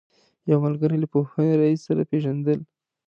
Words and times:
یو 0.49 0.57
ملګري 0.65 0.97
له 0.99 1.07
پوهنې 1.13 1.53
رئیس 1.61 1.81
سره 1.87 2.01
پېژندل. 2.09 2.59